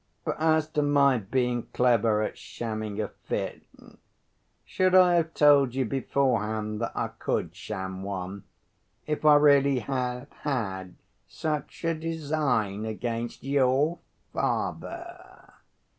But 0.25 0.37
as 0.39 0.67
to 0.69 0.81
my 0.81 1.19
being 1.19 1.67
clever 1.73 2.23
at 2.23 2.35
shamming 2.35 2.99
a 2.99 3.09
fit: 3.09 3.61
should 4.65 4.95
I 4.95 5.13
have 5.13 5.35
told 5.35 5.75
you 5.75 5.85
beforehand 5.85 6.81
that 6.81 6.93
I 6.95 7.09
could 7.09 7.55
sham 7.55 8.01
one, 8.01 8.43
if 9.05 9.23
I 9.25 9.35
really 9.35 9.77
had 9.77 10.25
had 10.39 10.95
such 11.27 11.83
a 11.85 11.93
design 11.93 12.83
against 12.83 13.43
your 13.43 13.99
father? 14.33 15.17